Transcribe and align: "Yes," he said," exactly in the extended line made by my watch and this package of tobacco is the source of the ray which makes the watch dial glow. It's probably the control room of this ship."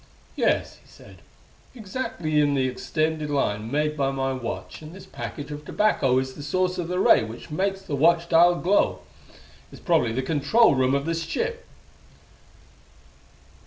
"Yes," 0.35 0.77
he 0.81 0.87
said," 0.87 1.17
exactly 1.75 2.39
in 2.41 2.55
the 2.55 2.65
extended 2.67 3.29
line 3.29 3.69
made 3.69 3.95
by 3.95 4.09
my 4.09 4.33
watch 4.33 4.81
and 4.81 4.95
this 4.95 5.05
package 5.05 5.51
of 5.51 5.63
tobacco 5.63 6.17
is 6.17 6.33
the 6.33 6.41
source 6.41 6.79
of 6.79 6.87
the 6.87 6.97
ray 6.97 7.23
which 7.23 7.51
makes 7.51 7.83
the 7.83 7.95
watch 7.95 8.27
dial 8.27 8.55
glow. 8.55 9.01
It's 9.71 9.79
probably 9.79 10.11
the 10.11 10.23
control 10.23 10.73
room 10.73 10.95
of 10.95 11.05
this 11.05 11.21
ship." 11.23 11.67